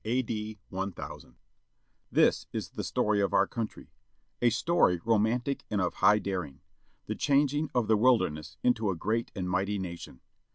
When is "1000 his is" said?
0.69-2.71